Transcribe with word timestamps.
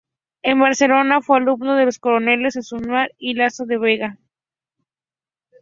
En 0.41 0.59
Barcelona 0.59 1.21
fue 1.21 1.37
alumno 1.37 1.75
de 1.75 1.85
los 1.85 1.99
coroneles 1.99 2.57
Aznar 2.57 3.11
y 3.19 3.35
Laso 3.35 3.67
de 3.67 3.75
la 3.75 3.81
Vega. 3.81 4.17